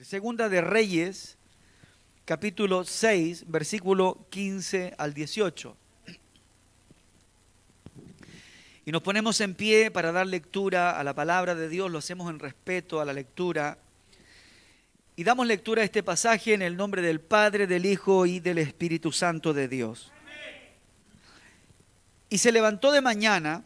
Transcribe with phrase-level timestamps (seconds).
[0.00, 1.36] Segunda de Reyes,
[2.24, 5.76] capítulo 6, versículo 15 al 18.
[8.86, 12.30] Y nos ponemos en pie para dar lectura a la palabra de Dios, lo hacemos
[12.30, 13.76] en respeto a la lectura.
[15.14, 18.56] Y damos lectura a este pasaje en el nombre del Padre, del Hijo y del
[18.58, 20.10] Espíritu Santo de Dios.
[22.30, 23.62] Y se levantó de mañana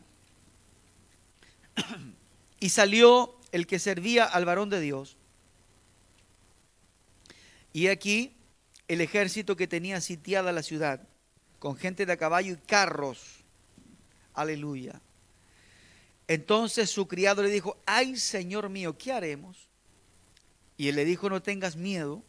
[2.58, 5.16] y salió el que servía al varón de Dios.
[7.76, 8.34] Y aquí
[8.88, 11.06] el ejército que tenía sitiada la ciudad,
[11.58, 13.44] con gente de a caballo y carros.
[14.32, 15.02] Aleluya.
[16.26, 19.68] Entonces su criado le dijo, ay Señor mío, ¿qué haremos?
[20.78, 22.22] Y él le dijo, no tengas miedo,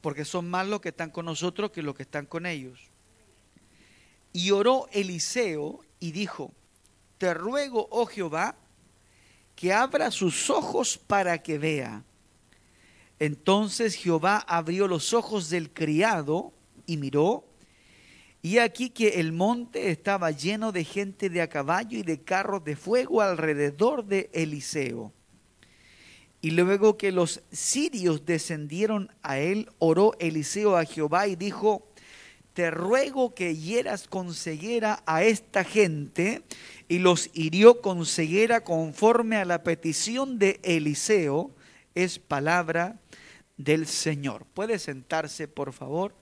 [0.00, 2.88] porque son más los que están con nosotros que los que están con ellos.
[4.32, 6.54] Y oró Eliseo y dijo,
[7.18, 8.56] te ruego, oh Jehová,
[9.56, 12.02] que abra sus ojos para que vea.
[13.18, 16.52] Entonces Jehová abrió los ojos del criado
[16.86, 17.44] y miró,
[18.42, 22.62] y aquí que el monte estaba lleno de gente de a caballo y de carros
[22.62, 25.12] de fuego alrededor de Eliseo.
[26.42, 31.88] Y luego que los sirios descendieron a él, oró Eliseo a Jehová y dijo,
[32.54, 36.42] te ruego que hieras con ceguera a esta gente.
[36.86, 41.50] Y los hirió con ceguera conforme a la petición de Eliseo.
[41.96, 43.00] Es palabra
[43.56, 44.44] del Señor.
[44.46, 46.14] ¿Puede sentarse, por favor?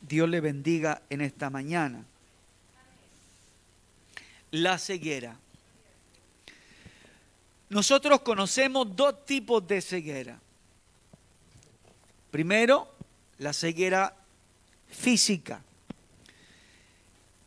[0.00, 2.04] Dios le bendiga en esta mañana.
[4.50, 5.38] La ceguera.
[7.70, 10.38] Nosotros conocemos dos tipos de ceguera.
[12.30, 12.94] Primero,
[13.38, 14.14] la ceguera
[14.88, 15.62] física.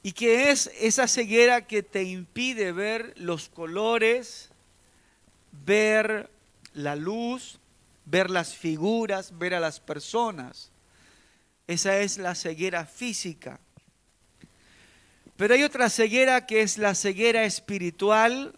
[0.02, 4.50] ¿Y qué es esa ceguera que te impide ver los colores,
[5.66, 6.30] ver
[6.76, 7.60] la luz,
[8.06, 10.72] ver las figuras, ver a las personas?
[11.68, 13.60] Esa es la ceguera física.
[15.36, 18.58] Pero hay otra ceguera que es la ceguera espiritual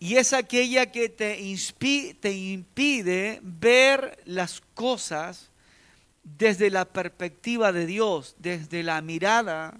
[0.00, 1.38] y es aquella que te,
[2.20, 5.50] te impide ver las cosas
[6.24, 9.78] desde la perspectiva de Dios, desde la mirada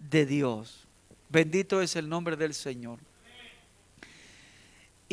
[0.00, 0.88] de Dios.
[1.28, 2.98] Bendito es el nombre del Señor.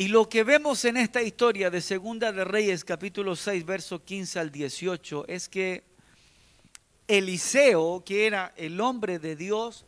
[0.00, 4.38] Y lo que vemos en esta historia de Segunda de Reyes, capítulo 6, verso 15
[4.38, 5.82] al 18, es que
[7.08, 9.86] Eliseo, que era el hombre de Dios,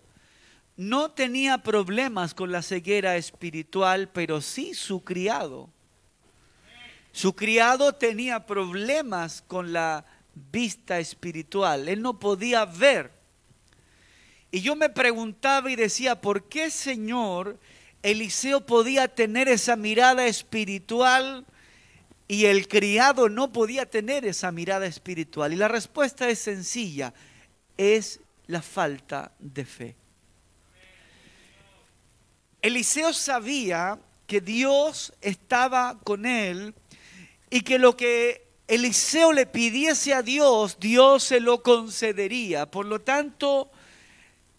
[0.76, 5.70] no tenía problemas con la ceguera espiritual, pero sí su criado.
[7.12, 10.04] Su criado tenía problemas con la
[10.50, 11.88] vista espiritual.
[11.88, 13.12] Él no podía ver.
[14.50, 17.60] Y yo me preguntaba y decía, ¿por qué Señor
[18.02, 21.44] Eliseo podía tener esa mirada espiritual
[22.28, 25.52] y el criado no podía tener esa mirada espiritual.
[25.52, 27.12] Y la respuesta es sencilla,
[27.76, 29.96] es la falta de fe.
[32.62, 36.74] Eliseo sabía que Dios estaba con él
[37.50, 42.70] y que lo que Eliseo le pidiese a Dios, Dios se lo concedería.
[42.70, 43.70] Por lo tanto,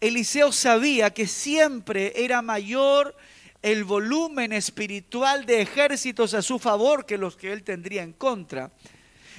[0.02, 3.16] Eliseo sabía que siempre era mayor
[3.62, 8.72] el volumen espiritual de ejércitos a su favor que los que él tendría en contra.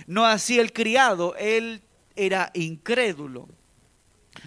[0.06, 1.82] No así el criado, él
[2.14, 3.48] era incrédulo.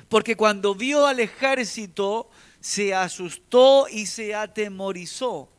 [0.07, 2.29] Porque cuando vio al ejército
[2.61, 5.49] se asustó y se atemorizó.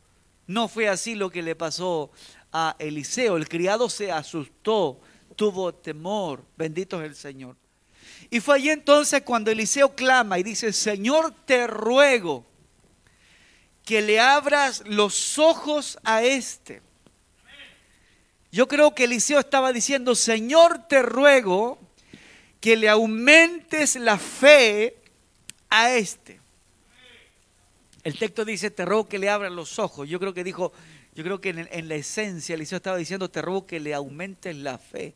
[0.47, 2.11] No fue así lo que le pasó
[2.51, 3.37] a Eliseo.
[3.37, 4.99] El criado se asustó,
[5.35, 6.43] tuvo temor.
[6.57, 7.55] Bendito es el Señor.
[8.29, 12.45] Y fue allí entonces cuando Eliseo clama y dice, Señor, te ruego
[13.85, 16.81] que le abras los ojos a este.
[18.51, 21.79] Yo creo que Eliseo estaba diciendo, Señor, te ruego
[22.59, 24.97] que le aumentes la fe
[25.69, 26.41] a este.
[28.03, 30.07] El texto dice, te ruego que le abras los ojos.
[30.09, 30.73] Yo creo que dijo,
[31.13, 34.55] yo creo que en, en la esencia Eliseo estaba diciendo, te ruego que le aumentes
[34.55, 35.15] la fe.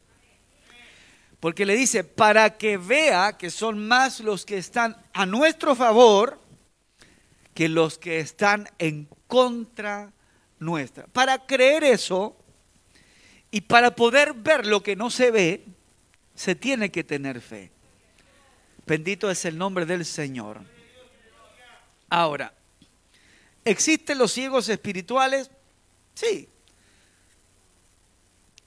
[1.41, 6.39] Porque le dice, para que vea que son más los que están a nuestro favor
[7.55, 10.13] que los que están en contra
[10.59, 11.07] nuestra.
[11.07, 12.37] Para creer eso
[13.49, 15.65] y para poder ver lo que no se ve,
[16.35, 17.71] se tiene que tener fe.
[18.85, 20.61] Bendito es el nombre del Señor.
[22.07, 22.53] Ahora,
[23.65, 25.49] ¿existen los ciegos espirituales?
[26.13, 26.47] Sí.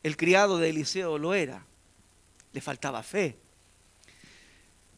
[0.03, 1.65] El criado de Eliseo lo era.
[2.55, 3.37] Le faltaba fe.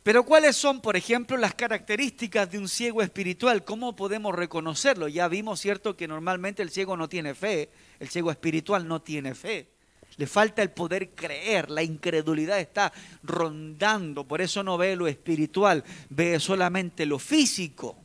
[0.03, 3.64] Pero ¿cuáles son, por ejemplo, las características de un ciego espiritual?
[3.64, 5.08] ¿Cómo podemos reconocerlo?
[5.08, 9.35] Ya vimos, ¿cierto?, que normalmente el ciego no tiene fe, el ciego espiritual no tiene
[9.35, 9.69] fe.
[10.17, 12.93] Le falta el poder creer, la incredulidad está
[13.23, 17.97] rondando, por eso no ve lo espiritual, ve solamente lo físico.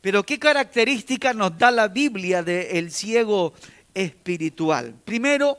[0.00, 3.54] Pero ¿qué características nos da la Biblia del ciego
[3.94, 4.94] espiritual?
[5.04, 5.58] Primero,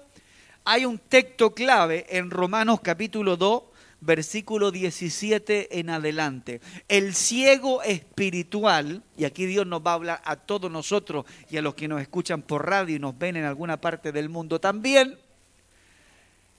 [0.66, 3.64] hay un texto clave en Romanos capítulo 2,
[4.00, 6.62] versículo 17 en adelante.
[6.88, 11.62] El ciego espiritual, y aquí Dios nos va a hablar a todos nosotros y a
[11.62, 15.18] los que nos escuchan por radio y nos ven en alguna parte del mundo también,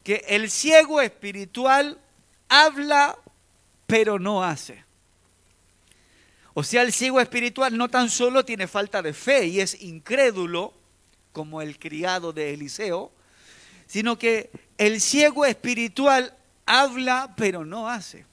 [0.02, 1.98] que el ciego espiritual
[2.48, 3.16] habla
[3.86, 4.84] pero no hace.
[6.52, 10.72] O sea, el ciego espiritual no tan solo tiene falta de fe y es incrédulo,
[11.32, 13.10] como el criado de Eliseo,
[13.86, 16.36] sino que el ciego espiritual
[16.66, 18.24] habla pero no hace.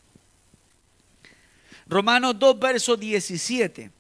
[1.88, 3.92] Romanos 2, verso 17.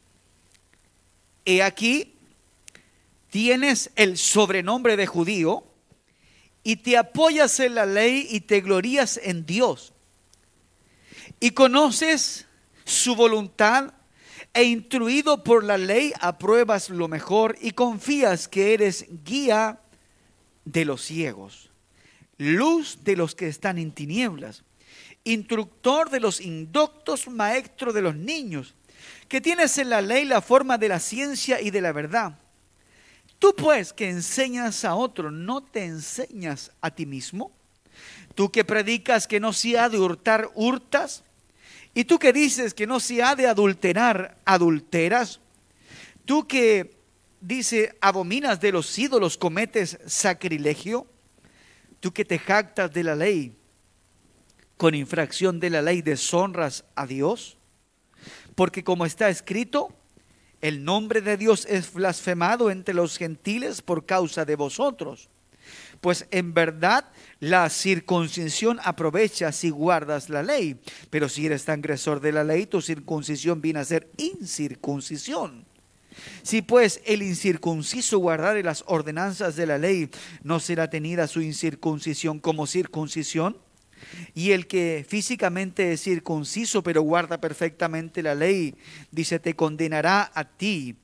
[1.44, 2.14] He aquí,
[3.30, 5.66] tienes el sobrenombre de judío
[6.64, 9.92] y te apoyas en la ley y te glorías en Dios.
[11.42, 12.46] Y conoces
[12.86, 13.94] su voluntad
[14.54, 19.81] e instruido por la ley apruebas lo mejor y confías que eres guía
[20.66, 21.72] de los ciegos
[22.42, 24.64] luz de los que están en tinieblas,
[25.24, 28.74] instructor de los indoctos, maestro de los niños,
[29.28, 32.40] que tienes en la ley la forma de la ciencia y de la verdad.
[33.38, 37.52] Tú pues que enseñas a otro, ¿no te enseñas a ti mismo?
[38.34, 41.24] Tú que predicas que no se ha de hurtar, hurtas.
[41.94, 45.40] Y tú que dices que no se ha de adulterar, adulteras.
[46.26, 47.01] Tú que
[47.42, 51.08] dice abominas de los ídolos, cometes sacrilegio
[52.00, 53.56] tú que te jactas de la ley,
[54.78, 57.58] con infracción de la ley deshonras a Dios?
[58.56, 59.96] Porque como está escrito,
[60.62, 65.30] el nombre de Dios es blasfemado entre los gentiles por causa de vosotros.
[66.02, 67.06] Pues en verdad
[67.40, 70.80] la circuncisión aprovecha si guardas la ley,
[71.10, 75.66] pero si eres transgresor de la ley, tu circuncisión viene a ser incircuncisión.
[76.44, 80.10] Si pues el incircunciso guardare las ordenanzas de la ley,
[80.44, 83.58] ¿no será tenida su incircuncisión como circuncisión?
[84.34, 88.76] Y el que físicamente es circunciso, pero guarda perfectamente la ley,
[89.12, 90.96] dice, te condenará a ti.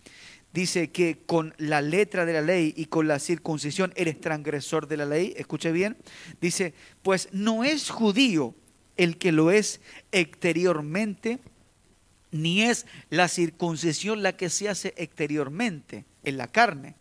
[0.54, 4.98] Dice que con la letra de la ley y con la circuncisión eres transgresor de
[4.98, 5.34] la ley.
[5.38, 5.98] Escuche bien.
[6.42, 8.56] Dice, pues no es judío
[8.96, 9.82] el que lo es
[10.12, 11.40] exteriormente,
[12.32, 16.96] ni es la circuncisión la que se hace exteriormente en la carne,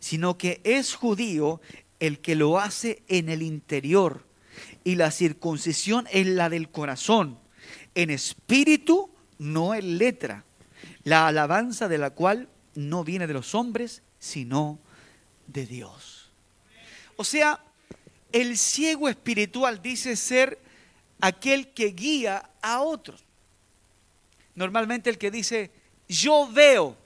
[0.00, 1.60] sino que es judío
[2.00, 4.26] el que lo hace en el interior.
[4.84, 7.38] Y la circuncisión es la del corazón,
[7.94, 10.44] en espíritu, no en letra.
[11.02, 14.78] La alabanza de la cual no viene de los hombres, sino
[15.46, 16.30] de Dios.
[17.16, 17.62] O sea,
[18.32, 20.58] el ciego espiritual dice ser
[21.20, 23.25] aquel que guía a otros
[24.56, 25.70] normalmente el que dice,
[26.08, 26.96] yo veo,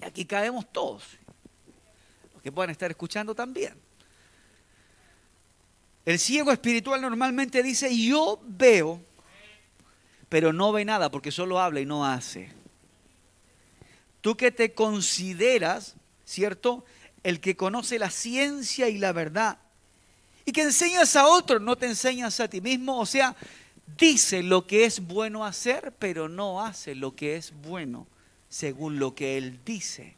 [0.00, 1.04] y aquí caemos todos,
[2.32, 3.74] los que puedan estar escuchando también.
[6.04, 9.00] El ciego espiritual normalmente dice, yo veo,
[10.28, 12.50] pero no ve nada porque solo habla y no hace.
[14.20, 15.94] Tú que te consideras,
[16.24, 16.84] ¿cierto?
[17.22, 19.58] El que conoce la ciencia y la verdad
[20.44, 23.34] y que enseñas a otros, no te enseñas a ti mismo, o sea,
[23.98, 28.06] dice lo que es bueno hacer, pero no hace lo que es bueno
[28.48, 30.14] según lo que él dice.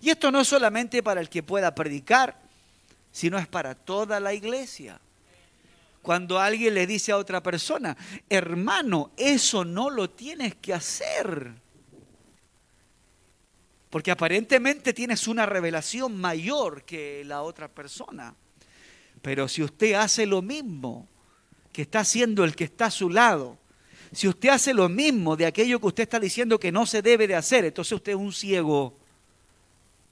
[0.00, 2.40] Y esto no es solamente para el que pueda predicar,
[3.12, 5.00] sino es para toda la iglesia.
[6.02, 7.96] Cuando alguien le dice a otra persona,
[8.28, 11.52] hermano, eso no lo tienes que hacer.
[13.90, 18.34] Porque aparentemente tienes una revelación mayor que la otra persona.
[19.22, 21.08] Pero si usted hace lo mismo,
[21.78, 23.56] que está haciendo el que está a su lado,
[24.10, 27.28] si usted hace lo mismo de aquello que usted está diciendo que no se debe
[27.28, 28.98] de hacer, entonces usted es un ciego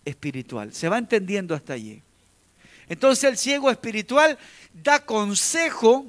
[0.05, 0.73] espiritual.
[0.73, 2.01] ¿Se va entendiendo hasta allí?
[2.89, 4.39] Entonces el ciego espiritual
[4.73, 6.07] da consejo,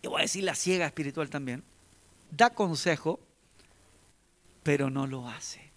[0.00, 1.64] y voy a decir la ciega espiritual también,
[2.30, 3.18] da consejo,
[4.62, 5.72] pero no lo hace.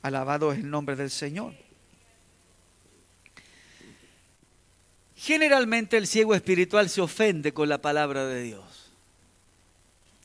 [0.00, 1.65] Alabado es el nombre del Señor.
[5.16, 8.90] Generalmente el ciego espiritual se ofende con la palabra de Dios.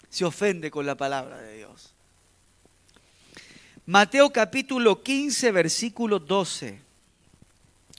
[0.10, 1.94] Se ofende con la palabra de Dios.
[3.86, 6.80] Mateo capítulo 15, versículo 12.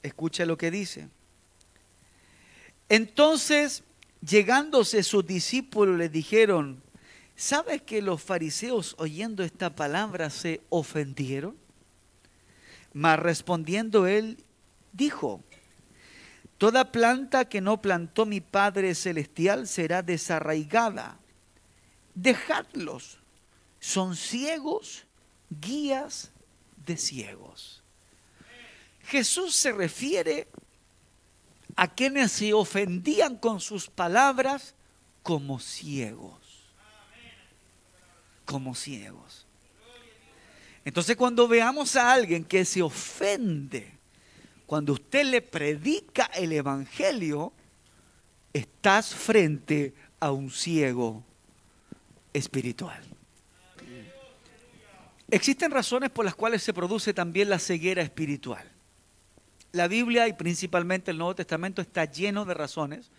[0.02, 1.08] Escucha lo que dice.
[2.88, 3.82] Entonces
[4.22, 6.80] Llegándose sus discípulos le dijeron,
[7.34, 11.56] ¿sabes que los fariseos oyendo esta palabra se ofendieron?
[12.92, 14.38] Mas respondiendo él,
[14.92, 15.42] dijo,
[16.62, 21.18] Toda planta que no plantó mi Padre Celestial será desarraigada.
[22.14, 23.18] Dejadlos.
[23.80, 25.04] Son ciegos,
[25.50, 26.30] guías
[26.86, 27.82] de ciegos.
[29.00, 30.46] Jesús se refiere
[31.74, 34.76] a quienes se ofendían con sus palabras
[35.24, 36.70] como ciegos.
[38.44, 39.48] Como ciegos.
[40.84, 43.98] Entonces cuando veamos a alguien que se ofende,
[44.72, 47.52] cuando usted le predica el Evangelio,
[48.54, 51.22] estás frente a un ciego
[52.32, 53.04] espiritual.
[55.30, 58.66] Existen razones por las cuales se produce también la ceguera espiritual.
[59.72, 63.10] La Biblia y principalmente el Nuevo Testamento está lleno de razones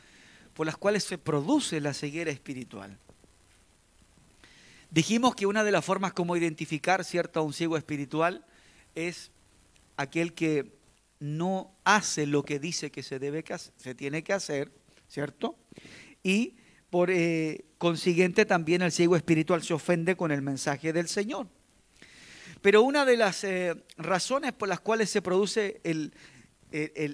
[0.55, 2.97] por las cuales se produce la ceguera espiritual.
[4.89, 8.43] Dijimos que una de las formas como identificar cierto a un ciego espiritual
[8.95, 9.29] es
[9.97, 10.81] aquel que
[11.23, 14.73] no hace lo que dice que se debe que se tiene que hacer,
[15.07, 15.55] ¿cierto?
[16.21, 16.57] Y
[16.89, 21.47] por eh, consiguiente también el ciego espiritual se ofende con el mensaje del Señor.
[22.61, 25.79] Pero una de las eh, razones por las cuales se produce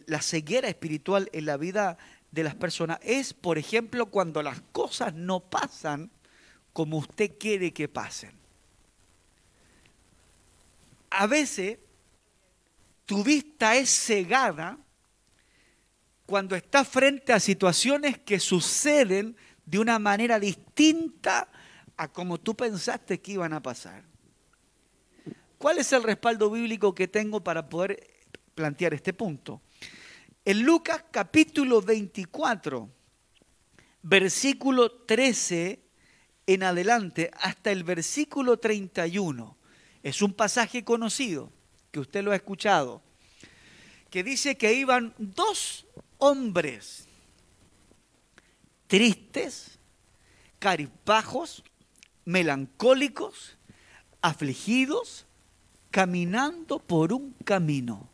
[0.07, 1.99] la ceguera espiritual en la vida
[2.31, 6.09] de las personas es, por ejemplo, cuando las cosas no pasan
[6.73, 8.31] como usted quiere que pasen.
[11.11, 11.77] A veces
[13.09, 14.77] tu vista es cegada
[16.27, 19.35] cuando estás frente a situaciones que suceden
[19.65, 21.49] de una manera distinta
[21.97, 24.03] a como tú pensaste que iban a pasar.
[25.57, 28.19] ¿Cuál es el respaldo bíblico que tengo para poder
[28.53, 29.63] plantear este punto.
[30.45, 32.89] En Lucas capítulo 24,
[34.03, 35.79] versículo 13
[36.45, 39.57] en adelante hasta el versículo 31,
[40.03, 41.51] es un pasaje conocido,
[41.91, 43.01] que usted lo ha escuchado,
[44.09, 45.85] que dice que iban dos
[46.17, 47.07] hombres
[48.89, 49.77] tristes,
[50.57, 51.63] caripajos,
[52.25, 53.55] melancólicos,
[54.19, 55.27] afligidos,
[55.91, 58.09] caminando por un camino.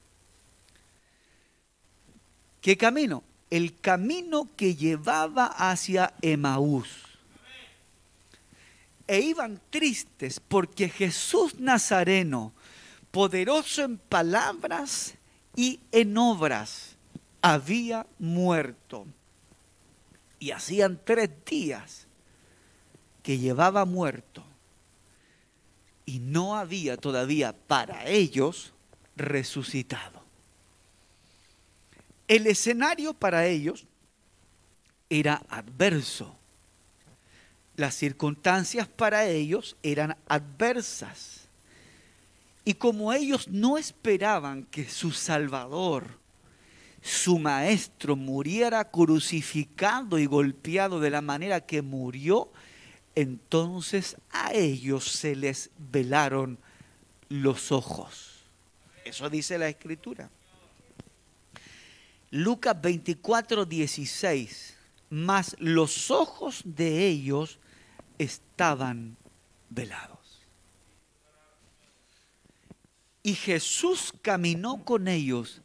[2.59, 3.23] ¿Qué camino?
[3.49, 6.89] El camino que llevaba hacia Emaús.
[9.07, 12.53] E iban tristes porque Jesús Nazareno,
[13.15, 15.13] poderoso en palabras
[15.55, 16.97] y en obras,
[17.41, 19.07] había muerto.
[20.37, 22.07] Y hacían tres días
[23.23, 24.43] que llevaba muerto.
[26.05, 28.73] Y no había todavía para ellos
[29.15, 30.21] resucitado.
[32.27, 33.85] El escenario para ellos
[35.09, 36.37] era adverso.
[37.77, 41.44] Las circunstancias para ellos eran adversas.
[42.65, 46.19] Y como ellos no esperaban que su Salvador,
[47.01, 52.51] su Maestro, muriera crucificado y golpeado de la manera que murió,
[53.13, 56.57] entonces a ellos se les velaron
[57.29, 58.43] los ojos.
[59.05, 60.31] Eso dice la Escritura.
[62.31, 64.75] Lucas 24, 16,
[65.11, 67.59] mas los ojos de ellos
[68.17, 69.15] estaban
[69.69, 70.14] velados.
[73.25, 75.59] Y Jesús caminó con ellos,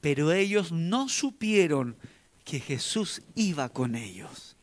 [0.00, 1.96] pero ellos no supieron
[2.44, 4.56] que Jesús iba con ellos.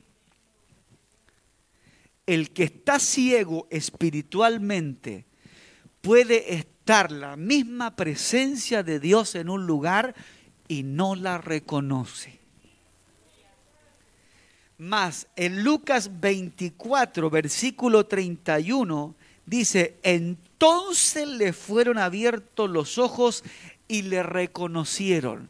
[2.26, 5.24] El que está ciego espiritualmente
[6.02, 10.14] puede estar la misma presencia de Dios en un lugar
[10.68, 12.42] y no la reconoce.
[14.78, 19.16] Más en Lucas 24, versículo 31,
[19.46, 23.44] dice, entonces le fueron abiertos los ojos
[23.88, 25.50] y le reconocieron.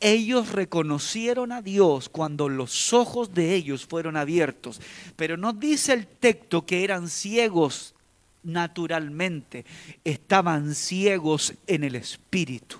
[0.00, 4.80] Ellos reconocieron a Dios cuando los ojos de ellos fueron abiertos.
[5.16, 7.94] Pero no dice el texto que eran ciegos
[8.42, 9.64] naturalmente,
[10.04, 12.78] estaban ciegos en el espíritu.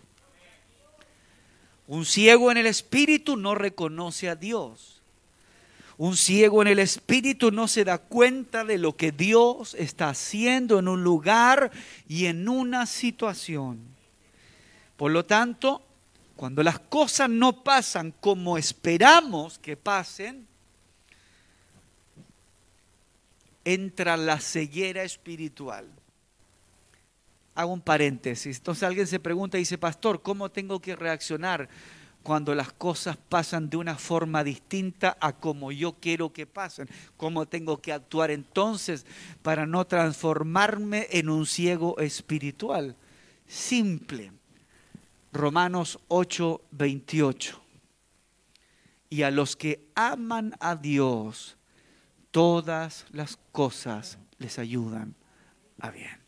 [1.88, 4.95] Un ciego en el espíritu no reconoce a Dios.
[5.98, 10.78] Un ciego en el espíritu no se da cuenta de lo que Dios está haciendo
[10.78, 11.70] en un lugar
[12.06, 13.80] y en una situación.
[14.96, 15.82] Por lo tanto,
[16.36, 20.46] cuando las cosas no pasan como esperamos que pasen,
[23.64, 25.90] entra la ceguera espiritual.
[27.54, 28.58] Hago un paréntesis.
[28.58, 31.70] Entonces alguien se pregunta y dice, pastor, ¿cómo tengo que reaccionar
[32.26, 37.46] cuando las cosas pasan de una forma distinta a como yo quiero que pasen, cómo
[37.46, 39.06] tengo que actuar entonces
[39.42, 42.96] para no transformarme en un ciego espiritual.
[43.46, 44.32] Simple.
[45.32, 47.62] Romanos 8, 28.
[49.08, 51.56] Y a los que aman a Dios,
[52.32, 55.14] todas las cosas les ayudan
[55.78, 56.18] a bien.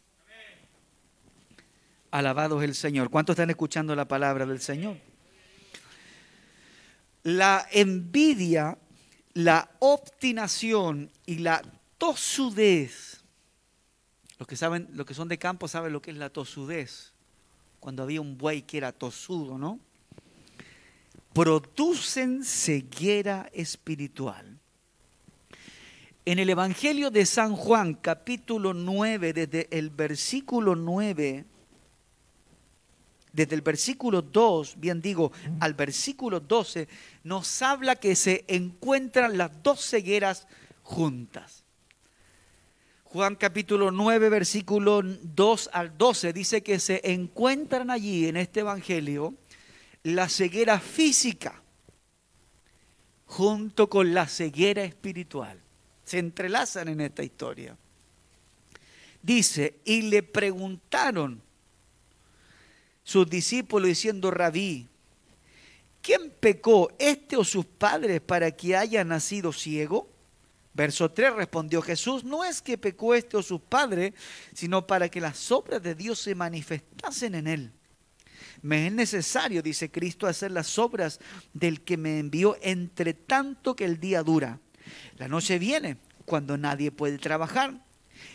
[2.13, 3.11] Alabado es el Señor.
[3.11, 5.08] ¿Cuántos están escuchando la palabra del Señor?
[7.29, 8.79] La envidia,
[9.35, 11.61] la obstinación y la
[11.99, 13.23] tosudez.
[14.39, 17.13] Los que saben, los que son de campo saben lo que es la tosudez.
[17.81, 19.79] Cuando había un buey que era tosudo, ¿no?
[21.35, 24.59] Producen ceguera espiritual.
[26.25, 31.45] En el Evangelio de San Juan, capítulo 9, desde el versículo 9
[33.33, 36.89] desde el versículo 2, bien digo, al versículo 12,
[37.25, 40.47] nos habla que se encuentran las dos cegueras
[40.83, 41.65] juntas.
[43.05, 49.35] Juan capítulo 9, versículo 2 al 12 dice que se encuentran allí en este Evangelio
[50.03, 51.63] la ceguera física
[53.25, 55.59] junto con la ceguera espiritual.
[56.05, 57.77] Se entrelazan en esta historia.
[59.23, 61.43] Dice, y le preguntaron
[63.09, 64.87] sus discípulos diciendo, rabí,
[66.03, 70.11] ¿quién pecó, este o sus padres, para que haya nacido ciego?
[70.75, 74.13] Verso 3 respondió Jesús, no es que pecó este o sus padres,
[74.53, 77.73] sino para que las obras de Dios se manifestasen en él.
[78.61, 81.19] Me es necesario, dice Cristo, hacer las obras
[81.55, 84.61] del que me envió entre tanto que el día dura.
[85.17, 85.97] La noche viene
[86.27, 87.83] cuando nadie puede trabajar.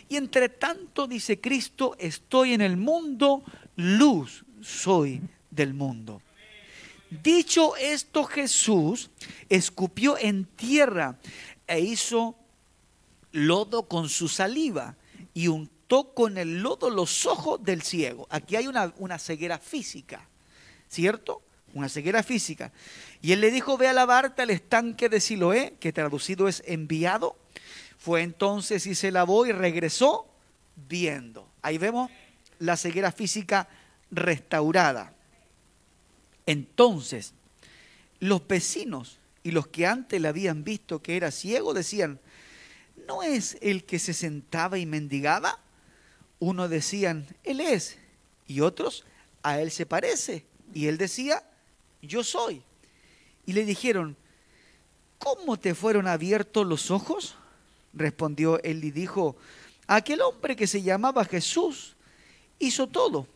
[0.08, 3.44] Y entre tanto, dice Cristo, estoy en el mundo
[3.76, 6.22] luz soy del mundo.
[7.22, 9.10] Dicho esto, Jesús
[9.48, 11.18] escupió en tierra
[11.66, 12.34] e hizo
[13.30, 14.96] lodo con su saliva
[15.32, 18.26] y untó con el lodo los ojos del ciego.
[18.30, 20.28] Aquí hay una, una ceguera física,
[20.88, 21.42] ¿cierto?
[21.74, 22.72] Una ceguera física.
[23.20, 27.36] Y él le dijo, ve a lavarte al estanque de Siloé, que traducido es enviado.
[27.98, 30.26] Fue entonces y se lavó y regresó
[30.88, 31.48] viendo.
[31.62, 32.10] Ahí vemos
[32.58, 33.68] la ceguera física
[34.16, 35.14] restaurada.
[36.46, 37.34] Entonces,
[38.20, 42.20] los vecinos y los que antes le habían visto que era ciego decían,
[43.06, 45.58] ¿no es el que se sentaba y mendigaba?
[46.38, 47.98] Uno decían, Él es,
[48.46, 49.04] y otros,
[49.42, 50.44] a Él se parece.
[50.72, 51.42] Y Él decía,
[52.02, 52.62] yo soy.
[53.46, 54.16] Y le dijeron,
[55.18, 57.36] ¿cómo te fueron abiertos los ojos?
[57.92, 59.36] Respondió él y dijo,
[59.86, 61.96] aquel hombre que se llamaba Jesús
[62.58, 63.26] hizo todo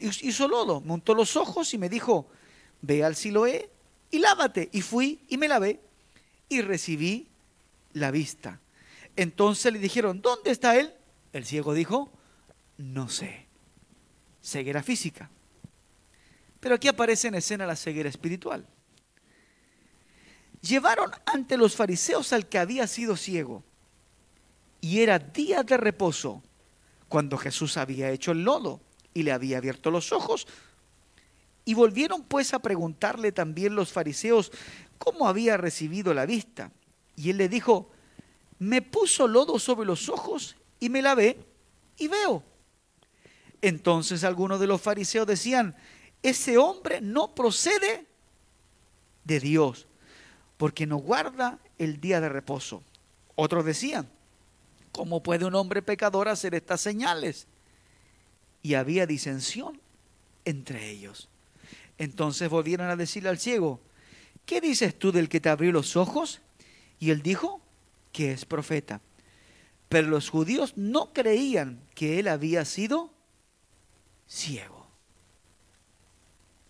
[0.00, 2.28] hizo lodo, montó los ojos y me dijo,
[2.82, 3.70] ve al Siloé
[4.10, 4.68] y lávate.
[4.72, 5.80] Y fui y me lavé
[6.48, 7.28] y recibí
[7.92, 8.60] la vista.
[9.16, 10.94] Entonces le dijeron, ¿dónde está él?
[11.32, 12.10] El ciego dijo,
[12.76, 13.46] no sé.
[14.42, 15.30] Ceguera física.
[16.60, 18.66] Pero aquí aparece en escena la ceguera espiritual.
[20.60, 23.62] Llevaron ante los fariseos al que había sido ciego.
[24.80, 26.42] Y era día de reposo
[27.08, 28.80] cuando Jesús había hecho el lodo
[29.18, 30.46] y le había abierto los ojos.
[31.64, 34.52] Y volvieron pues a preguntarle también los fariseos
[34.96, 36.70] cómo había recibido la vista.
[37.16, 37.90] Y él le dijo,
[38.60, 41.36] me puso lodo sobre los ojos y me lavé
[41.96, 42.44] y veo.
[43.60, 45.74] Entonces algunos de los fariseos decían,
[46.22, 48.06] ese hombre no procede
[49.24, 49.88] de Dios,
[50.58, 52.84] porque no guarda el día de reposo.
[53.34, 54.08] Otros decían,
[54.92, 57.48] ¿cómo puede un hombre pecador hacer estas señales?
[58.62, 59.80] Y había disensión
[60.44, 61.28] entre ellos.
[61.98, 63.80] Entonces volvieron a decirle al ciego,
[64.46, 66.40] ¿qué dices tú del que te abrió los ojos?
[67.00, 67.60] Y él dijo
[68.12, 69.00] que es profeta.
[69.88, 73.12] Pero los judíos no creían que él había sido
[74.26, 74.86] ciego.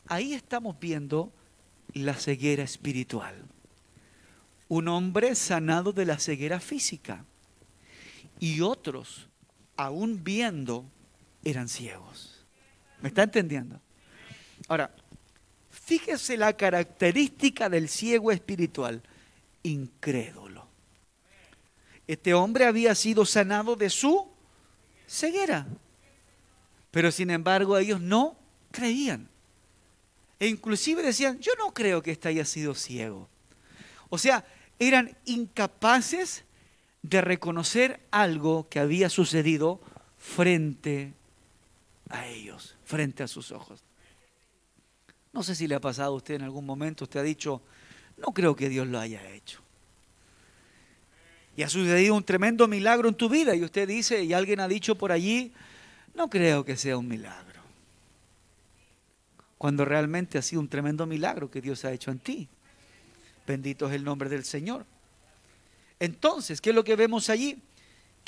[0.06, 1.32] Ahí estamos viendo
[1.92, 3.44] la ceguera espiritual.
[4.68, 7.24] Un hombre sanado de la ceguera física
[8.38, 9.28] y otros
[9.76, 10.84] aún viendo
[11.44, 12.44] eran ciegos.
[13.00, 13.80] ¿Me está entendiendo?
[14.66, 14.94] Ahora,
[15.70, 19.02] fíjese la característica del ciego espiritual,
[19.62, 20.66] incrédulo.
[22.06, 24.28] Este hombre había sido sanado de su
[25.06, 25.66] ceguera,
[26.90, 28.36] pero sin embargo ellos no
[28.70, 29.28] creían.
[30.40, 33.28] E inclusive decían, yo no creo que éste haya sido ciego.
[34.08, 34.46] O sea,
[34.78, 36.44] eran incapaces
[37.02, 39.80] de reconocer algo que había sucedido
[40.16, 41.14] frente
[42.10, 43.82] a ellos, frente a sus ojos.
[45.32, 47.62] No sé si le ha pasado a usted en algún momento, usted ha dicho,
[48.16, 49.60] no creo que Dios lo haya hecho.
[51.56, 54.68] Y ha sucedido un tremendo milagro en tu vida y usted dice, y alguien ha
[54.68, 55.52] dicho por allí,
[56.14, 57.60] no creo que sea un milagro.
[59.58, 62.48] Cuando realmente ha sido un tremendo milagro que Dios ha hecho en ti.
[63.46, 64.86] Bendito es el nombre del Señor.
[65.98, 67.60] Entonces, ¿qué es lo que vemos allí?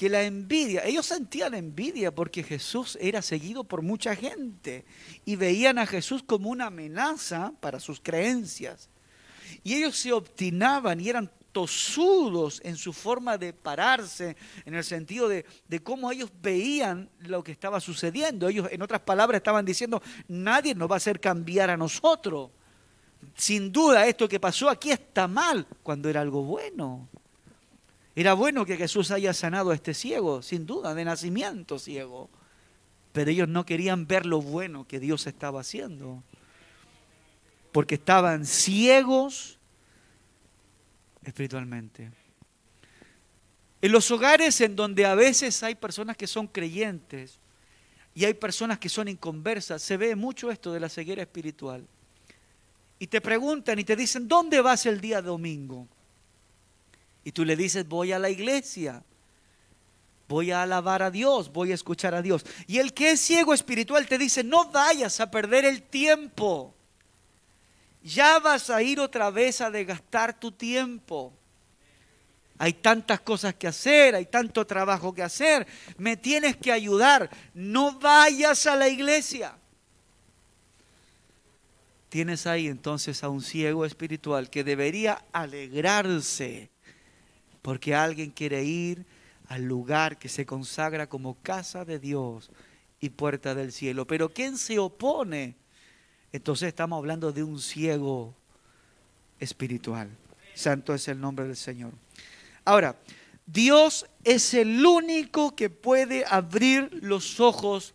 [0.00, 4.86] Que la envidia, ellos sentían envidia porque Jesús era seguido por mucha gente
[5.26, 8.88] y veían a Jesús como una amenaza para sus creencias.
[9.62, 15.28] Y ellos se obstinaban y eran tosudos en su forma de pararse, en el sentido
[15.28, 18.48] de, de, cómo ellos veían lo que estaba sucediendo.
[18.48, 22.48] Ellos, en otras palabras, estaban diciendo, nadie nos va a hacer cambiar a nosotros.
[23.34, 27.06] Sin duda, esto que pasó aquí está mal, cuando era algo bueno.
[28.14, 32.28] Era bueno que Jesús haya sanado a este ciego, sin duda, de nacimiento ciego.
[33.12, 36.22] Pero ellos no querían ver lo bueno que Dios estaba haciendo.
[37.72, 39.58] Porque estaban ciegos
[41.24, 42.10] espiritualmente.
[43.82, 47.38] En los hogares en donde a veces hay personas que son creyentes
[48.14, 51.86] y hay personas que son inconversas, se ve mucho esto de la ceguera espiritual.
[52.98, 55.88] Y te preguntan y te dicen, ¿dónde vas el día domingo?
[57.30, 59.04] Y tú le dices, voy a la iglesia,
[60.26, 62.44] voy a alabar a Dios, voy a escuchar a Dios.
[62.66, 66.74] Y el que es ciego espiritual te dice, no vayas a perder el tiempo.
[68.02, 71.32] Ya vas a ir otra vez a desgastar tu tiempo.
[72.58, 75.68] Hay tantas cosas que hacer, hay tanto trabajo que hacer.
[75.98, 77.30] Me tienes que ayudar.
[77.54, 79.56] No vayas a la iglesia.
[82.08, 86.72] Tienes ahí entonces a un ciego espiritual que debería alegrarse
[87.62, 89.04] porque alguien quiere ir
[89.48, 92.50] al lugar que se consagra como casa de Dios
[93.00, 94.06] y puerta del cielo.
[94.06, 95.56] Pero ¿quién se opone?
[96.32, 98.34] Entonces estamos hablando de un ciego
[99.38, 100.08] espiritual.
[100.54, 101.92] Santo es el nombre del Señor.
[102.64, 102.96] Ahora,
[103.46, 107.94] Dios es el único que puede abrir los ojos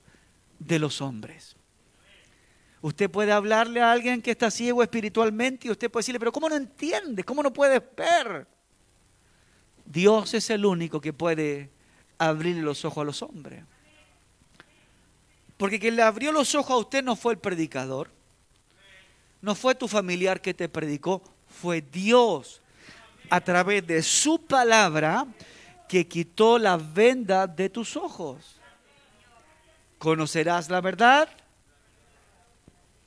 [0.60, 1.56] de los hombres.
[2.82, 6.50] Usted puede hablarle a alguien que está ciego espiritualmente y usted puede decirle, pero ¿cómo
[6.50, 7.24] no entiende?
[7.24, 8.48] ¿Cómo no puede ver?
[9.86, 11.70] Dios es el único que puede
[12.18, 13.64] abrir los ojos a los hombres.
[15.58, 18.10] Porque quien le abrió los ojos a usted no fue el predicador,
[19.42, 22.62] no fue tu familiar que te predicó, fue Dios
[23.30, 25.26] a través de su palabra
[25.88, 28.60] que quitó la venda de tus ojos.
[29.98, 31.30] ¿Conocerás la verdad?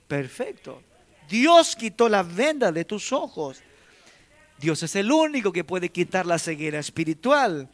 [0.06, 0.82] Perfecto.
[1.28, 3.62] Dios quitó la venda de tus ojos.
[4.58, 7.68] Dios es el único que puede quitar la ceguera espiritual.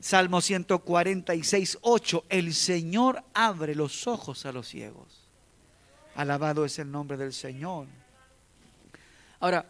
[0.00, 2.24] Salmo 146, 8.
[2.28, 5.28] El Señor abre los ojos a los ciegos.
[6.14, 7.86] Alabado es el nombre del Señor.
[9.40, 9.66] Ahora,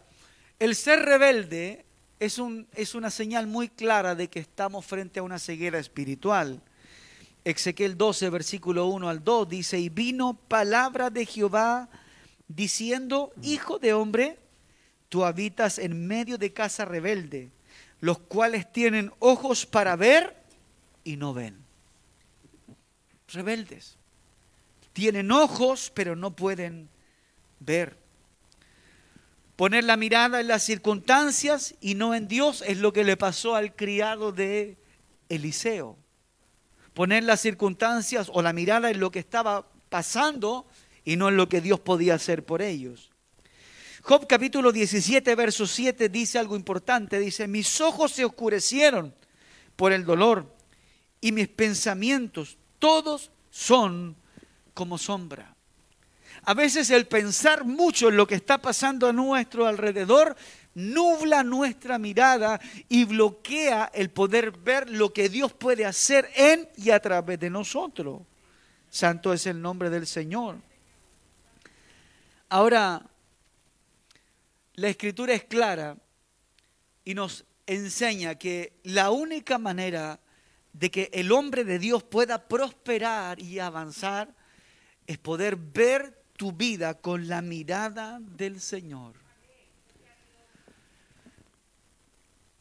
[0.59, 1.85] el ser rebelde
[2.19, 6.61] es, un, es una señal muy clara de que estamos frente a una ceguera espiritual.
[7.43, 11.89] Ezequiel 12, versículo 1 al 2 dice, y vino palabra de Jehová
[12.47, 14.39] diciendo, hijo de hombre,
[15.15, 17.49] tú habitas en medio de casa rebelde,
[18.01, 20.35] los cuales tienen ojos para ver
[21.05, 21.57] y no ven.
[23.29, 23.95] Rebeldes.
[24.91, 26.89] Tienen ojos, pero no pueden
[27.61, 27.97] ver.
[29.55, 33.55] Poner la mirada en las circunstancias y no en Dios es lo que le pasó
[33.55, 34.75] al criado de
[35.29, 35.95] Eliseo.
[36.93, 40.65] Poner las circunstancias o la mirada en lo que estaba pasando
[41.05, 43.14] y no en lo que Dios podía hacer por ellos.
[44.07, 47.17] Job capítulo 17, verso 7 dice algo importante.
[47.17, 49.15] Dice, mis ojos se oscurecieron
[49.75, 50.45] por el dolor
[51.21, 54.15] y mis pensamientos todos son
[54.75, 55.55] como sombra.
[56.43, 60.35] A veces el pensar mucho en lo que está pasando a nuestro alrededor
[60.75, 66.91] nubla nuestra mirada y bloquea el poder ver lo que Dios puede hacer en y
[66.91, 68.21] a través de nosotros.
[68.87, 70.57] Santo es el nombre del Señor.
[72.49, 73.01] Ahora,
[74.75, 75.97] la escritura es clara
[77.03, 80.19] y nos enseña que la única manera
[80.73, 84.33] de que el hombre de Dios pueda prosperar y avanzar
[85.07, 89.13] es poder ver tu vida con la mirada del Señor.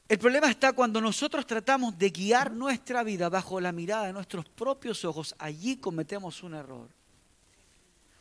[0.07, 4.49] El problema está cuando nosotros tratamos de guiar nuestra vida bajo la mirada de nuestros
[4.49, 6.89] propios ojos, allí cometemos un error.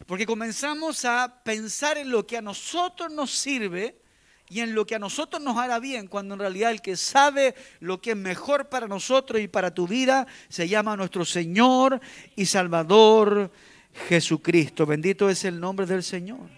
[0.05, 4.01] Porque comenzamos a pensar en lo que a nosotros nos sirve
[4.49, 7.55] y en lo que a nosotros nos hará bien, cuando en realidad el que sabe
[7.79, 11.99] lo que es mejor para nosotros y para tu vida se llama nuestro Señor
[12.35, 13.51] y Salvador
[14.07, 14.85] Jesucristo.
[14.85, 16.49] Bendito es el nombre del Señor.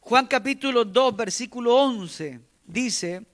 [0.00, 3.24] Juan capítulo 2, versículo 11 dice,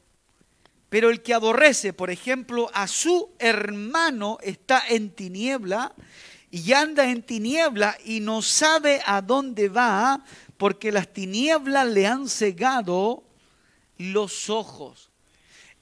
[0.88, 5.94] pero el que aborrece, por ejemplo, a su hermano está en tiniebla
[6.50, 10.24] y anda en tiniebla y no sabe a dónde va
[10.56, 13.22] porque las tinieblas le han cegado
[13.98, 15.11] los ojos.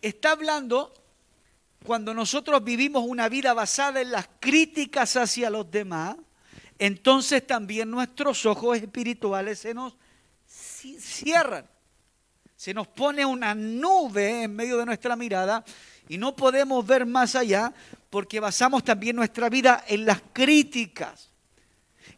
[0.02, 0.92] Está hablando
[1.84, 6.16] cuando nosotros vivimos una vida basada en las críticas hacia los demás,
[6.78, 9.96] entonces también nuestros ojos espirituales se nos
[10.46, 11.66] cierran.
[12.56, 15.64] Se nos pone una nube en medio de nuestra mirada
[16.08, 17.72] y no podemos ver más allá
[18.10, 21.30] porque basamos también nuestra vida en las críticas.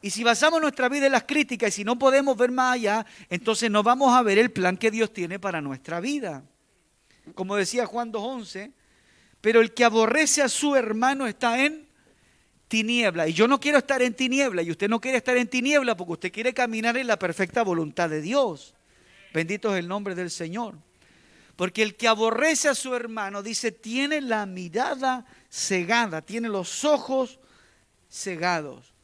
[0.00, 3.06] Y si basamos nuestra vida en las críticas y si no podemos ver más allá,
[3.30, 6.44] entonces no vamos a ver el plan que Dios tiene para nuestra vida.
[7.34, 8.72] Como decía Juan 2.11,
[9.40, 11.88] pero el que aborrece a su hermano está en
[12.68, 13.28] tiniebla.
[13.28, 16.12] Y yo no quiero estar en tiniebla y usted no quiere estar en tiniebla porque
[16.12, 18.74] usted quiere caminar en la perfecta voluntad de Dios.
[19.32, 20.76] Bendito es el nombre del Señor.
[21.58, 27.40] Porque el que aborrece a su hermano, dice, tiene la mirada cegada, tiene los ojos
[28.08, 28.94] cegados.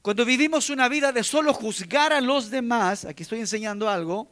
[0.00, 4.30] Cuando vivimos una vida de solo juzgar a los demás, aquí estoy enseñando algo,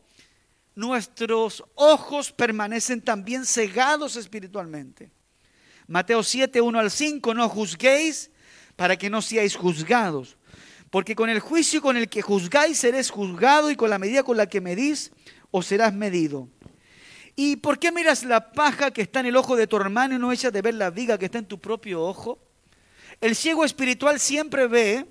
[0.76, 5.10] nuestros ojos permanecen también cegados espiritualmente.
[5.88, 8.30] Mateo 7, 1 al 5, no juzguéis
[8.76, 10.36] para que no seáis juzgados.
[10.90, 14.36] Porque con el juicio con el que juzgáis seréis juzgado y con la medida con
[14.36, 15.10] la que medís
[15.50, 16.48] os serás medido.
[17.36, 20.18] ¿Y por qué miras la paja que está en el ojo de tu hermano y
[20.18, 22.38] no echas de ver la viga que está en tu propio ojo?
[23.20, 25.06] El ciego espiritual siempre ve,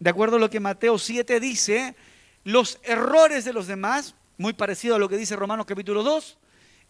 [0.00, 1.94] de acuerdo a lo que Mateo 7 dice,
[2.42, 6.36] los errores de los demás, muy parecido a lo que dice Romanos capítulo 2,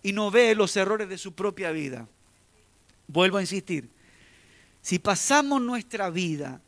[0.03, 2.09] y no ve los errores de su propia vida.
[3.07, 3.91] Vuelvo a insistir,
[4.81, 6.63] si pasamos nuestra vida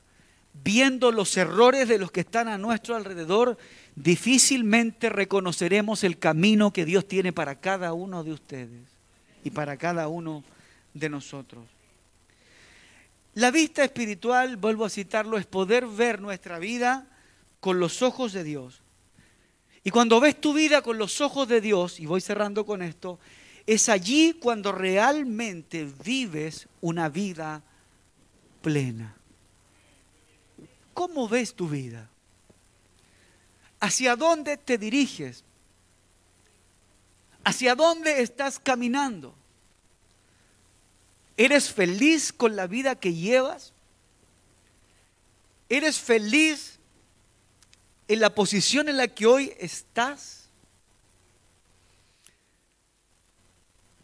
[0.53, 3.57] viendo los errores de los que están a nuestro alrededor,
[4.03, 8.83] difícilmente reconoceremos el camino que Dios tiene para cada uno de ustedes
[9.45, 10.43] y para cada uno
[10.95, 11.65] de nosotros.
[13.35, 17.07] La vista espiritual, vuelvo a citarlo, es poder ver nuestra vida
[17.61, 18.81] con los ojos de Dios.
[19.85, 23.19] Y cuando ves tu vida con los ojos de Dios, y voy cerrando con esto,
[23.67, 27.63] es allí cuando realmente vives una vida
[28.63, 29.15] plena.
[30.93, 32.10] ¿Cómo ves tu vida?
[33.81, 35.43] ¿Hacia dónde te diriges?
[37.43, 39.35] ¿Hacia dónde estás caminando?
[41.37, 43.73] ¿Eres feliz con la vida que llevas?
[45.71, 46.79] ¿Eres feliz
[48.09, 50.41] en la posición en la que hoy estás?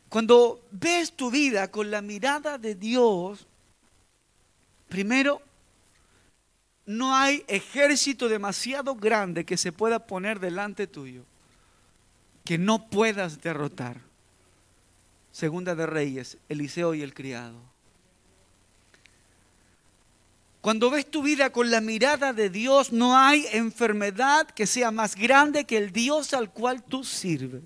[0.09, 3.47] Cuando ves tu vida con la mirada de Dios,
[4.89, 5.43] primero
[6.87, 11.25] no hay ejército demasiado grande que se pueda poner delante tuyo
[12.46, 14.01] que no puedas derrotar.
[15.33, 17.61] Segunda de Reyes, Eliseo y el criado.
[20.62, 25.14] Cuando ves tu vida con la mirada de Dios, no hay enfermedad que sea más
[25.14, 27.62] grande que el Dios al cual tú sirves.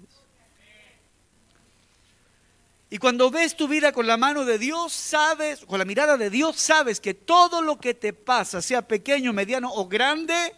[2.92, 6.28] Y cuando ves tu vida con la mano de Dios, sabes, con la mirada de
[6.28, 10.52] Dios, sabes que todo lo que te pasa, sea pequeño, mediano o grande,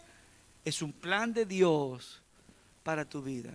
[0.65, 2.23] es un plan de Dios
[2.81, 3.51] para tu vida.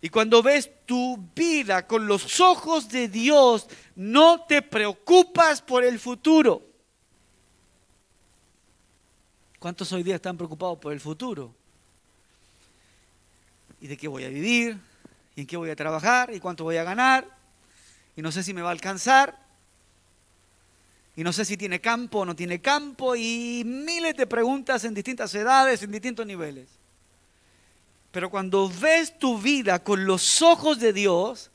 [0.00, 5.98] Y cuando ves tu vida con los ojos de Dios, no te preocupas por el
[5.98, 6.62] futuro.
[9.58, 11.52] ¿Cuántos hoy día están preocupados por el futuro?
[13.80, 14.87] ¿Y de qué voy a vivir?
[15.40, 17.26] En qué voy a trabajar y cuánto voy a ganar
[18.16, 19.38] y no sé si me va a alcanzar
[21.14, 24.94] y no sé si tiene campo o no tiene campo y miles de preguntas en
[24.94, 26.68] distintas edades, en distintos niveles.
[28.10, 31.50] Pero cuando ves tu vida con los ojos de Dios,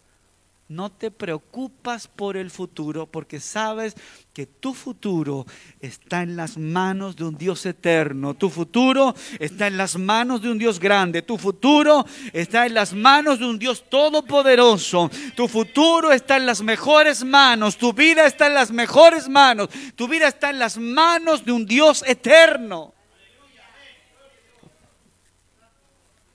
[0.73, 3.95] no te preocupas por el futuro porque sabes
[4.33, 5.45] que tu futuro
[5.79, 8.33] está en las manos de un Dios eterno.
[8.33, 11.21] Tu futuro está en las manos de un Dios grande.
[11.21, 15.11] Tu futuro está en las manos de un Dios todopoderoso.
[15.35, 17.77] Tu futuro está en las mejores manos.
[17.77, 19.69] Tu vida está en las mejores manos.
[19.95, 22.93] Tu vida está en las manos de un Dios eterno.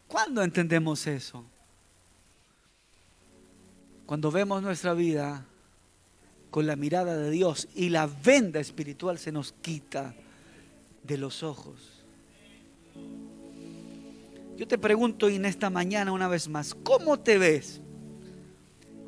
[0.06, 1.44] ¿Cuándo entendemos eso?
[4.08, 5.44] Cuando vemos nuestra vida
[6.50, 10.14] con la mirada de Dios y la venda espiritual se nos quita
[11.02, 12.06] de los ojos.
[14.56, 17.82] Yo te pregunto en esta mañana una vez más, ¿cómo te ves?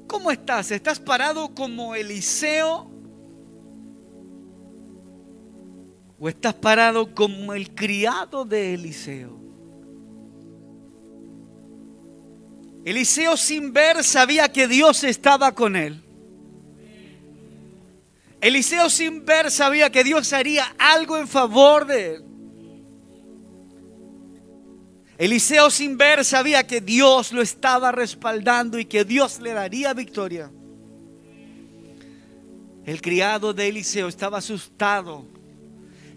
[0.07, 0.71] ¿Cómo estás?
[0.71, 2.91] ¿Estás parado como Eliseo?
[6.19, 9.40] ¿O estás parado como el criado de Eliseo?
[12.85, 16.03] Eliseo sin ver sabía que Dios estaba con él.
[18.41, 22.25] Eliseo sin ver sabía que Dios haría algo en favor de él.
[25.19, 30.51] Eliseo sin ver sabía que Dios lo estaba respaldando y que Dios le daría victoria.
[32.87, 35.27] El criado de Eliseo estaba asustado,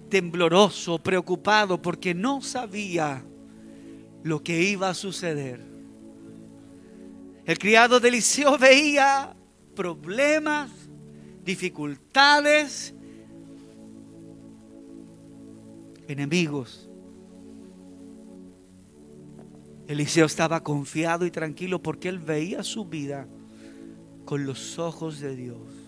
[0.10, 3.22] tembloroso, preocupado porque no sabía
[4.24, 5.73] lo que iba a suceder.
[7.46, 9.36] El criado de Eliseo veía
[9.76, 10.72] problemas,
[11.44, 12.94] dificultades,
[16.08, 16.90] enemigos.
[19.88, 23.28] Eliseo estaba confiado y tranquilo porque él veía su vida
[24.24, 25.84] con los ojos de Dios.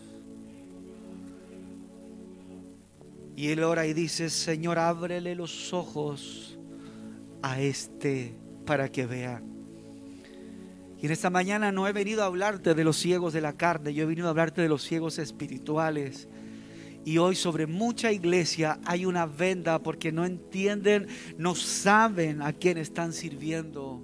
[3.37, 6.57] Y él ora y dice, Señor, ábrele los ojos
[7.41, 9.41] a este para que vea.
[11.05, 13.93] Y en esta mañana no he venido a hablarte de los ciegos de la carne,
[13.93, 16.27] yo he venido a hablarte de los ciegos espirituales.
[17.05, 21.05] Y hoy sobre mucha iglesia hay una venda porque no entienden,
[21.37, 24.01] no saben a quién están sirviendo.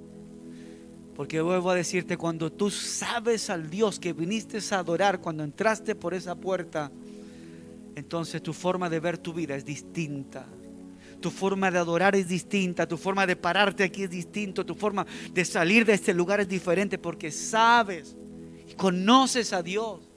[1.16, 5.96] Porque vuelvo a decirte, cuando tú sabes al Dios que viniste a adorar, cuando entraste
[5.96, 6.92] por esa puerta,
[7.96, 10.46] entonces tu forma de ver tu vida es distinta.
[11.22, 15.06] Tu forma de adorar es distinta, tu forma de pararte aquí es distinto, tu forma
[15.32, 18.18] de salir de este lugar es diferente porque sabes
[18.68, 20.12] y conoces a Dios.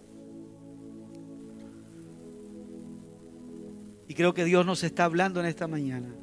[4.08, 6.14] Y creo que Dios nos está hablando en esta mañana.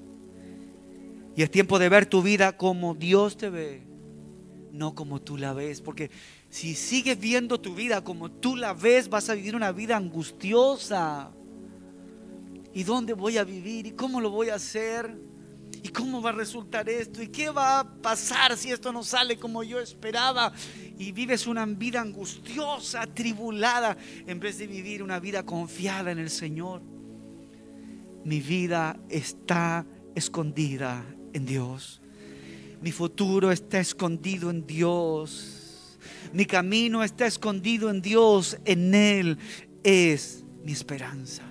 [1.35, 3.83] Y es tiempo de ver tu vida como Dios te ve,
[4.71, 5.81] no como tú la ves.
[5.81, 6.11] Porque
[6.49, 11.31] si sigues viendo tu vida como tú la ves, vas a vivir una vida angustiosa.
[12.73, 13.87] ¿Y dónde voy a vivir?
[13.87, 15.15] ¿Y cómo lo voy a hacer?
[15.83, 17.21] ¿Y cómo va a resultar esto?
[17.21, 20.53] ¿Y qué va a pasar si esto no sale como yo esperaba?
[20.97, 26.29] Y vives una vida angustiosa, tribulada, en vez de vivir una vida confiada en el
[26.29, 26.81] Señor
[28.23, 31.03] mi vida está escondida
[31.33, 32.01] en Dios.
[32.81, 35.97] Mi futuro está escondido en Dios.
[36.33, 38.57] Mi camino está escondido en Dios.
[38.65, 39.37] En Él
[39.83, 41.43] es mi esperanza.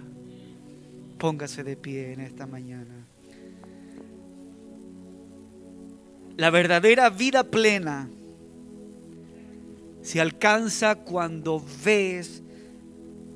[1.20, 3.06] Póngase de pie en esta mañana.
[6.38, 8.08] La verdadera vida plena
[10.00, 12.42] se alcanza cuando ves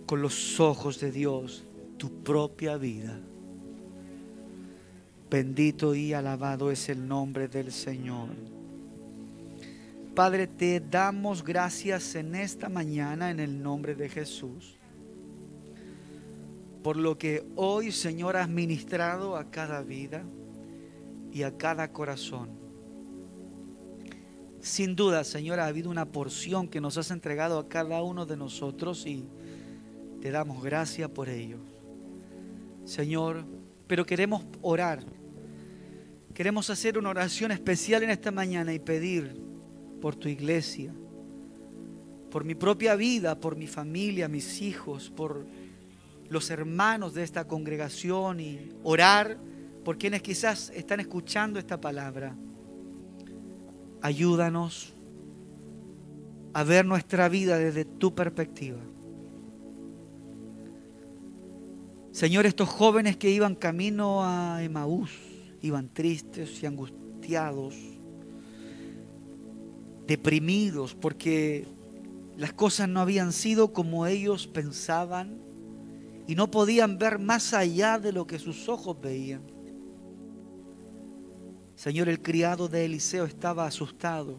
[0.06, 1.62] con los ojos de Dios
[1.98, 3.20] tu propia vida.
[5.30, 8.30] Bendito y alabado es el nombre del Señor.
[10.14, 14.78] Padre, te damos gracias en esta mañana en el nombre de Jesús.
[16.84, 20.22] Por lo que hoy, Señor, has ministrado a cada vida
[21.32, 22.50] y a cada corazón.
[24.60, 28.36] Sin duda, Señor, ha habido una porción que nos has entregado a cada uno de
[28.36, 29.24] nosotros y
[30.20, 31.56] te damos gracias por ello.
[32.84, 33.46] Señor,
[33.86, 35.06] pero queremos orar.
[36.34, 39.40] Queremos hacer una oración especial en esta mañana y pedir
[40.02, 40.92] por tu iglesia,
[42.30, 45.46] por mi propia vida, por mi familia, mis hijos, por
[46.28, 49.38] los hermanos de esta congregación y orar
[49.84, 52.34] por quienes quizás están escuchando esta palabra.
[54.00, 54.92] Ayúdanos
[56.52, 58.78] a ver nuestra vida desde tu perspectiva.
[62.12, 65.10] Señor, estos jóvenes que iban camino a Emaús,
[65.62, 67.74] iban tristes y angustiados,
[70.06, 71.66] deprimidos, porque
[72.36, 75.43] las cosas no habían sido como ellos pensaban
[76.26, 79.42] y no podían ver más allá de lo que sus ojos veían.
[81.74, 84.38] Señor, el criado de Eliseo estaba asustado.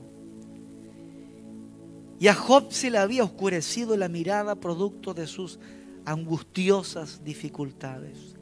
[2.19, 5.60] Y a Job se le había oscurecido la mirada producto de sus
[6.06, 8.36] angustiosas dificultades.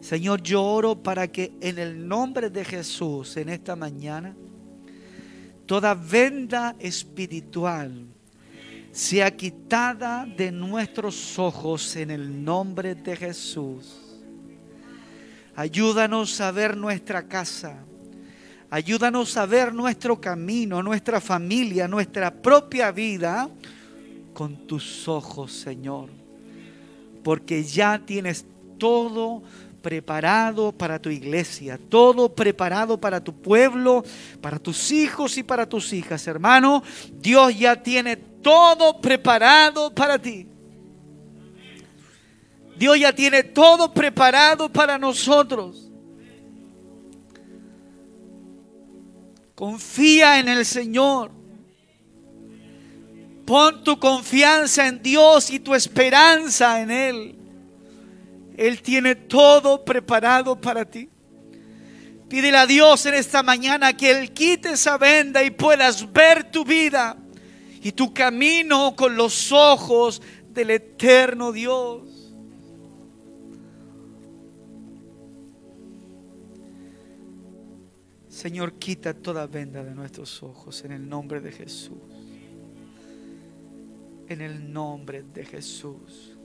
[0.00, 4.34] Señor, yo oro para que en el nombre de Jesús en esta mañana,
[5.64, 8.11] toda venda espiritual
[8.92, 13.98] sea quitada de nuestros ojos en el nombre de Jesús.
[15.56, 17.84] Ayúdanos a ver nuestra casa.
[18.68, 23.48] Ayúdanos a ver nuestro camino, nuestra familia, nuestra propia vida
[24.32, 26.08] con tus ojos, Señor,
[27.22, 28.46] porque ya tienes
[28.78, 29.42] todo
[29.82, 34.04] preparado para tu iglesia, todo preparado para tu pueblo,
[34.40, 36.26] para tus hijos y para tus hijas.
[36.26, 36.82] Hermano,
[37.20, 40.46] Dios ya tiene todo preparado para ti.
[42.76, 45.90] Dios ya tiene todo preparado para nosotros.
[49.54, 51.30] Confía en el Señor.
[53.44, 57.41] Pon tu confianza en Dios y tu esperanza en Él.
[58.56, 61.08] Él tiene todo preparado para ti.
[62.28, 66.64] Pídele a Dios en esta mañana que Él quite esa venda y puedas ver tu
[66.64, 67.16] vida
[67.82, 72.02] y tu camino con los ojos del eterno Dios.
[78.28, 81.98] Señor, quita toda venda de nuestros ojos en el nombre de Jesús.
[84.26, 86.36] En el nombre de Jesús.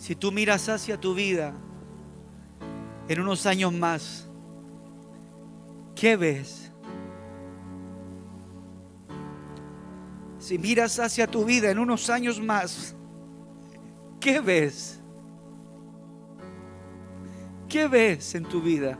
[0.00, 1.52] Si tú miras hacia tu vida
[3.06, 4.26] en unos años más,
[5.94, 6.72] ¿qué ves?
[10.38, 12.96] Si miras hacia tu vida en unos años más,
[14.18, 15.02] ¿qué ves?
[17.68, 18.98] ¿Qué ves en tu vida?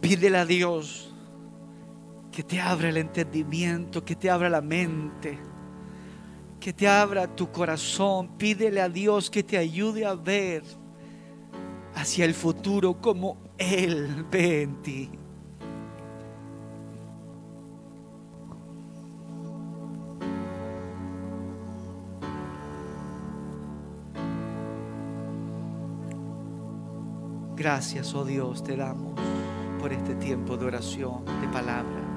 [0.00, 1.12] Pídele a Dios
[2.30, 5.40] que te abra el entendimiento, que te abra la mente,
[6.60, 8.36] que te abra tu corazón.
[8.36, 10.62] Pídele a Dios que te ayude a ver
[11.94, 15.10] hacia el futuro como Él ve en ti.
[27.56, 29.20] Gracias, oh Dios, te damos
[29.78, 32.09] por este tiempo de oración, de palabra.